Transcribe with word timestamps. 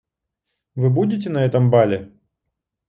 Вы 0.73 0.89
будете 0.89 1.29
на 1.29 1.45
этом 1.45 1.69
бале? 1.69 2.11